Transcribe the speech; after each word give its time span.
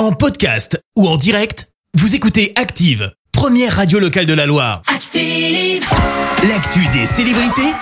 En 0.00 0.12
podcast 0.12 0.82
ou 0.96 1.06
en 1.06 1.18
direct, 1.18 1.68
vous 1.92 2.14
écoutez 2.14 2.54
Active, 2.56 3.12
première 3.32 3.76
radio 3.76 3.98
locale 3.98 4.24
de 4.24 4.32
la 4.32 4.46
Loire. 4.46 4.80
Active. 4.86 5.84
L'actu 6.48 6.88
des 6.88 7.04
célébrités, 7.04 7.74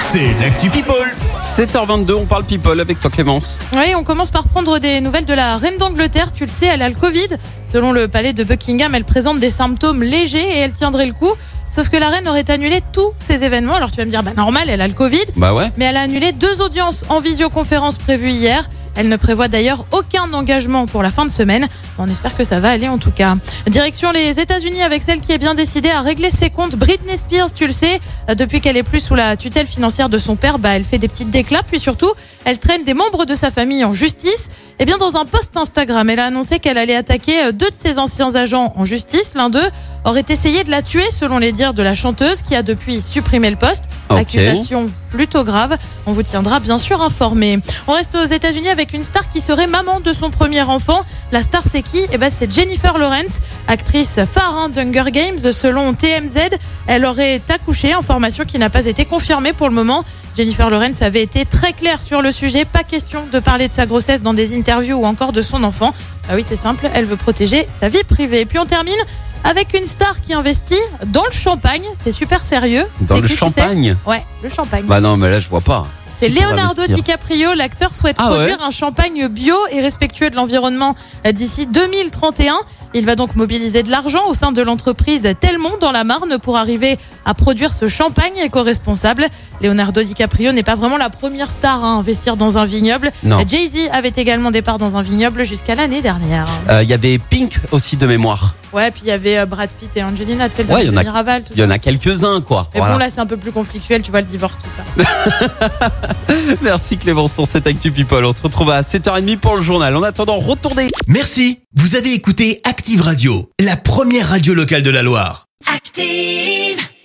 c'est 0.00 0.34
l'actu 0.40 0.70
People. 0.70 1.08
7h22, 1.48 2.14
on 2.14 2.26
parle 2.26 2.42
people 2.42 2.80
avec 2.80 2.98
toi 2.98 3.10
Clémence. 3.10 3.60
Oui, 3.74 3.94
on 3.94 4.02
commence 4.02 4.32
par 4.32 4.48
prendre 4.48 4.80
des 4.80 5.00
nouvelles 5.00 5.24
de 5.24 5.34
la 5.34 5.56
reine 5.56 5.76
d'Angleterre. 5.76 6.32
Tu 6.32 6.46
le 6.46 6.50
sais, 6.50 6.66
elle 6.66 6.82
a 6.82 6.88
le 6.88 6.96
Covid. 6.96 7.28
Selon 7.70 7.92
le 7.92 8.08
palais 8.08 8.32
de 8.32 8.42
Buckingham, 8.42 8.96
elle 8.96 9.04
présente 9.04 9.38
des 9.38 9.50
symptômes 9.50 10.02
légers 10.02 10.48
et 10.48 10.58
elle 10.58 10.72
tiendrait 10.72 11.06
le 11.06 11.12
coup. 11.12 11.32
Sauf 11.70 11.90
que 11.90 11.96
la 11.96 12.10
reine 12.10 12.26
aurait 12.26 12.50
annulé 12.50 12.80
tous 12.92 13.12
ces 13.18 13.44
événements. 13.44 13.76
Alors 13.76 13.92
tu 13.92 13.98
vas 13.98 14.04
me 14.04 14.10
dire, 14.10 14.24
bah 14.24 14.32
normal, 14.36 14.68
elle 14.68 14.80
a 14.80 14.88
le 14.88 14.94
Covid. 14.94 15.26
Bah 15.36 15.54
ouais. 15.54 15.70
Mais 15.76 15.84
elle 15.84 15.96
a 15.96 16.00
annulé 16.00 16.32
deux 16.32 16.60
audiences 16.60 17.04
en 17.08 17.20
visioconférence 17.20 17.98
prévues 17.98 18.32
hier. 18.32 18.68
Elle 18.96 19.08
ne 19.08 19.16
prévoit 19.16 19.48
d'ailleurs 19.48 19.84
aucun 19.92 20.32
engagement 20.32 20.86
pour 20.86 21.02
la 21.02 21.10
fin 21.10 21.24
de 21.24 21.30
semaine. 21.30 21.68
On 21.98 22.08
espère 22.08 22.36
que 22.36 22.44
ça 22.44 22.60
va 22.60 22.70
aller 22.70 22.88
en 22.88 22.98
tout 22.98 23.10
cas. 23.10 23.36
Direction 23.66 24.10
les 24.12 24.40
États-Unis 24.40 24.82
avec 24.82 25.02
celle 25.02 25.20
qui 25.20 25.32
est 25.32 25.38
bien 25.38 25.54
décidée 25.54 25.90
à 25.90 26.00
régler 26.00 26.30
ses 26.30 26.50
comptes. 26.50 26.76
Britney 26.76 27.16
Spears, 27.16 27.52
tu 27.52 27.66
le 27.66 27.72
sais, 27.72 28.00
depuis 28.34 28.60
qu'elle 28.60 28.76
est 28.76 28.82
plus 28.82 29.00
sous 29.00 29.14
la 29.14 29.36
tutelle 29.36 29.66
financière 29.66 30.08
de 30.08 30.18
son 30.18 30.36
père, 30.36 30.58
bah, 30.58 30.70
elle 30.70 30.84
fait 30.84 30.98
des 30.98 31.08
petites 31.08 31.30
déclats. 31.30 31.62
Puis 31.62 31.78
surtout, 31.78 32.10
elle 32.44 32.58
traîne 32.58 32.84
des 32.84 32.94
membres 32.94 33.26
de 33.26 33.34
sa 33.34 33.50
famille 33.50 33.84
en 33.84 33.92
justice. 33.92 34.48
Et 34.78 34.84
bien 34.84 34.98
dans 34.98 35.16
un 35.16 35.24
post 35.24 35.56
Instagram, 35.56 36.08
elle 36.10 36.20
a 36.20 36.26
annoncé 36.26 36.58
qu'elle 36.58 36.78
allait 36.78 36.96
attaquer 36.96 37.52
deux 37.52 37.70
de 37.70 37.76
ses 37.78 37.98
anciens 37.98 38.34
agents 38.34 38.72
en 38.76 38.84
justice. 38.84 39.32
L'un 39.34 39.50
d'eux 39.50 39.68
aurait 40.04 40.24
essayé 40.28 40.64
de 40.64 40.70
la 40.70 40.82
tuer 40.82 41.10
selon 41.10 41.38
les 41.38 41.52
dires 41.52 41.74
de 41.74 41.82
la 41.82 41.94
chanteuse 41.94 42.42
qui 42.42 42.54
a 42.54 42.62
depuis 42.62 43.02
supprimé 43.02 43.50
le 43.50 43.56
poste. 43.56 43.84
Accusation 44.10 44.90
plutôt 45.10 45.44
grave. 45.44 45.76
On 46.08 46.12
vous 46.12 46.22
tiendra 46.22 46.60
bien 46.60 46.78
sûr 46.78 47.02
informé. 47.02 47.58
On 47.88 47.92
reste 47.92 48.14
aux 48.14 48.24
États-Unis 48.24 48.68
avec 48.68 48.92
une 48.92 49.02
star 49.02 49.28
qui 49.28 49.40
serait 49.40 49.66
maman 49.66 49.98
de 49.98 50.12
son 50.12 50.30
premier 50.30 50.62
enfant. 50.62 51.00
La 51.32 51.42
star 51.42 51.62
c'est 51.68 51.82
qui? 51.82 52.00
Eh 52.12 52.16
ben 52.18 52.30
c'est 52.30 52.50
Jennifer 52.52 52.96
Lawrence, 52.96 53.40
actrice 53.66 54.20
phare 54.32 54.54
hein, 54.56 54.68
d'Hunger 54.68 55.10
Games. 55.10 55.38
Selon 55.52 55.94
TMZ, 55.94 56.58
elle 56.86 57.04
aurait 57.04 57.42
accouché. 57.48 57.92
Information 57.92 58.44
qui 58.44 58.58
n'a 58.58 58.70
pas 58.70 58.86
été 58.86 59.04
confirmée 59.04 59.52
pour 59.52 59.68
le 59.68 59.74
moment. 59.74 60.04
Jennifer 60.36 60.70
Lawrence 60.70 61.02
avait 61.02 61.22
été 61.22 61.44
très 61.44 61.72
claire 61.72 62.00
sur 62.02 62.22
le 62.22 62.30
sujet. 62.30 62.64
Pas 62.64 62.84
question 62.84 63.24
de 63.32 63.40
parler 63.40 63.66
de 63.66 63.74
sa 63.74 63.86
grossesse 63.86 64.22
dans 64.22 64.34
des 64.34 64.56
interviews 64.56 64.98
ou 64.98 65.06
encore 65.06 65.32
de 65.32 65.42
son 65.42 65.64
enfant. 65.64 65.92
Ah 66.28 66.36
oui, 66.36 66.44
c'est 66.46 66.56
simple. 66.56 66.88
Elle 66.94 67.06
veut 67.06 67.16
protéger 67.16 67.66
sa 67.80 67.88
vie 67.88 68.04
privée. 68.04 68.44
Puis 68.44 68.60
on 68.60 68.66
termine 68.66 68.94
avec 69.42 69.74
une 69.74 69.84
star 69.84 70.20
qui 70.20 70.34
investit 70.34 70.74
dans 71.06 71.24
le 71.24 71.32
champagne. 71.32 71.84
C'est 71.98 72.12
super 72.12 72.44
sérieux. 72.44 72.84
Dans 73.00 73.16
le 73.16 73.22
qui, 73.22 73.28
tu 73.28 73.34
sais? 73.34 73.36
champagne? 73.38 73.96
Ouais, 74.06 74.24
le 74.42 74.48
champagne. 74.48 74.84
Bah 74.84 75.00
non, 75.00 75.16
mais 75.16 75.30
là 75.30 75.40
je 75.40 75.48
vois 75.48 75.60
pas. 75.60 75.86
C'est 76.18 76.28
Leonardo 76.30 76.86
DiCaprio, 76.86 77.52
l'acteur 77.54 77.94
souhaite 77.94 78.16
Ah 78.18 78.26
produire 78.26 78.62
un 78.62 78.70
champagne 78.70 79.28
bio 79.28 79.54
et 79.70 79.80
respectueux 79.80 80.30
de 80.30 80.36
l'environnement 80.36 80.94
euh, 81.26 81.32
d'ici 81.32 81.66
2031. 81.66 82.54
Il 82.94 83.04
va 83.04 83.16
donc 83.16 83.36
mobiliser 83.36 83.82
de 83.82 83.90
l'argent 83.90 84.26
au 84.28 84.34
sein 84.34 84.52
de 84.52 84.62
l'entreprise 84.62 85.28
Telmont 85.40 85.76
dans 85.80 85.92
la 85.92 86.04
Marne 86.04 86.38
pour 86.38 86.56
arriver 86.56 86.96
à 87.26 87.34
produire 87.34 87.74
ce 87.74 87.88
champagne 87.88 88.36
éco-responsable. 88.42 89.26
Leonardo 89.60 90.02
DiCaprio 90.02 90.52
n'est 90.52 90.62
pas 90.62 90.76
vraiment 90.76 90.96
la 90.96 91.10
première 91.10 91.52
star 91.52 91.84
à 91.84 91.88
investir 91.88 92.36
dans 92.36 92.56
un 92.56 92.64
vignoble. 92.64 93.10
Jay-Z 93.46 93.88
avait 93.92 94.12
également 94.16 94.50
des 94.50 94.62
parts 94.62 94.78
dans 94.78 94.96
un 94.96 95.02
vignoble 95.02 95.44
jusqu'à 95.44 95.74
l'année 95.74 96.00
dernière. 96.00 96.46
Euh, 96.70 96.82
Il 96.82 96.88
y 96.88 96.94
avait 96.94 97.18
Pink 97.18 97.58
aussi 97.72 97.96
de 97.96 98.06
mémoire. 98.06 98.54
Ouais, 98.76 98.90
puis 98.90 99.00
il 99.04 99.08
y 99.08 99.10
avait 99.10 99.38
euh, 99.38 99.46
Brad 99.46 99.70
Pitt 99.72 99.90
et 99.96 100.02
Angelina, 100.02 100.48
tu 100.50 100.56
sais, 100.56 100.62
le 100.64 100.72
Ouais, 100.72 100.82
il 100.84 100.86
y 100.88 100.90
en 100.90 100.96
a- 100.98 101.02
Denis 101.02 101.08
Raval, 101.14 101.42
tout 101.44 101.52
Il 101.56 101.60
y 101.60 101.64
en 101.64 101.70
a 101.70 101.78
quelques-uns 101.78 102.42
quoi. 102.42 102.68
Mais 102.74 102.80
Voilà. 102.80 102.92
bon, 102.94 102.98
là, 102.98 103.08
c'est 103.10 103.20
un 103.20 103.26
peu 103.26 103.38
plus 103.38 103.50
conflictuel, 103.52 104.02
tu 104.02 104.10
vois, 104.10 104.20
le 104.20 104.26
divorce, 104.26 104.58
tout 104.62 104.70
ça. 104.70 104.84
Merci 106.62 106.98
Clémence 106.98 107.32
pour 107.32 107.46
cette 107.46 107.66
actu 107.66 107.90
people. 107.90 108.24
On 108.24 108.34
se 108.34 108.42
retrouve 108.42 108.70
à 108.70 108.82
7h30 108.82 109.38
pour 109.38 109.56
le 109.56 109.62
journal. 109.62 109.96
En 109.96 110.02
attendant, 110.02 110.36
retournez. 110.38 110.88
Merci, 111.06 111.60
vous 111.74 111.96
avez 111.96 112.12
écouté 112.12 112.60
Active 112.64 113.00
Radio, 113.00 113.50
la 113.64 113.76
première 113.76 114.28
radio 114.28 114.52
locale 114.54 114.82
de 114.82 114.90
la 114.90 115.02
Loire. 115.02 115.46
Active. 115.74 116.85